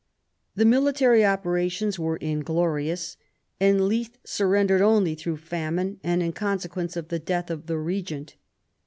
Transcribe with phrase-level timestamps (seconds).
[0.55, 3.17] The military operations were inglorious,
[3.59, 8.33] and Leith surrendered only through famine and in consequence of the death of the Regent.